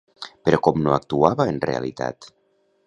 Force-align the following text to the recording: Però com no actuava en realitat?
Però 0.47 0.59
com 0.67 0.81
no 0.85 0.95
actuava 0.97 1.49
en 1.53 1.61
realitat? 1.71 2.31